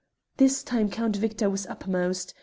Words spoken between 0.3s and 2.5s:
This time Count Victor was uppermost.